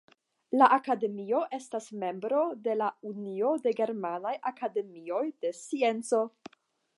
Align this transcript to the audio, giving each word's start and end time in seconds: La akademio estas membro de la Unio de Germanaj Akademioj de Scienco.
La 0.59 0.67
akademio 0.77 1.41
estas 1.57 1.89
membro 2.03 2.39
de 2.69 2.75
la 2.79 2.87
Unio 3.11 3.51
de 3.67 3.75
Germanaj 3.81 4.33
Akademioj 4.53 5.23
de 5.47 5.53
Scienco. 5.61 6.23